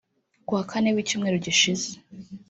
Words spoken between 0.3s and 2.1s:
Kuwa Kane w’icyumweru gishize